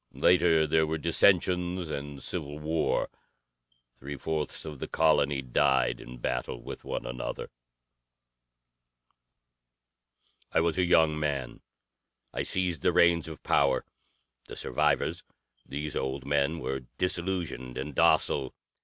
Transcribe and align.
Later 0.13 0.65
there 0.65 0.87
were 0.87 0.97
dissensions 0.97 1.91
and 1.91 2.23
civil 2.23 2.57
war. 2.57 3.07
Three 3.99 4.17
fourths 4.17 4.65
of 4.65 4.79
the 4.79 4.87
colony 4.87 5.43
died 5.43 6.01
in 6.01 6.17
battle 6.17 6.59
with 6.59 6.83
one 6.83 7.05
another. 7.05 7.51
"I 10.51 10.59
was 10.59 10.79
a 10.79 10.85
young 10.85 11.19
man. 11.19 11.61
I 12.33 12.41
seized 12.41 12.81
the 12.81 12.91
reins 12.91 13.27
of 13.27 13.43
power. 13.43 13.85
The 14.47 14.55
survivors 14.55 15.23
these 15.67 15.95
old 15.95 16.25
men 16.25 16.57
were 16.59 16.85
disillusioned 16.97 17.77
and 17.77 17.93
docile. 17.93 18.55